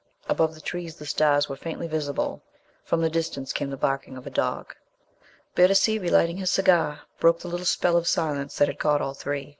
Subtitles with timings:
[0.27, 2.41] Above the trees the stars were faintly visible.
[2.83, 4.73] From the distance came the barking of a dog.
[5.55, 9.49] Bittacy, relighting his cigar, broke the little spell of silence that had caught all three.